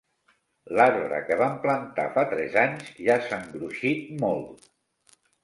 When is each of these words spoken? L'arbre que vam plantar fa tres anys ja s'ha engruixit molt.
L'arbre 0.77 1.19
que 1.27 1.37
vam 1.41 1.59
plantar 1.65 2.05
fa 2.15 2.23
tres 2.31 2.57
anys 2.63 2.89
ja 3.09 3.19
s'ha 3.27 3.41
engruixit 3.45 4.11
molt. 4.27 4.69